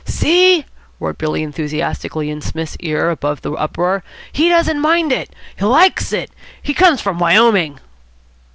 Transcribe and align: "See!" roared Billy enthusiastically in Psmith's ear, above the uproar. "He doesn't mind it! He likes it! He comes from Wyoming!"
"See!" 0.03 0.65
roared 0.99 1.19
Billy 1.19 1.43
enthusiastically 1.43 2.31
in 2.31 2.41
Psmith's 2.41 2.75
ear, 2.79 3.11
above 3.11 3.43
the 3.43 3.51
uproar. 3.51 4.03
"He 4.31 4.49
doesn't 4.49 4.79
mind 4.81 5.11
it! 5.11 5.29
He 5.55 5.63
likes 5.63 6.11
it! 6.11 6.31
He 6.59 6.73
comes 6.73 6.99
from 7.01 7.19
Wyoming!" 7.19 7.79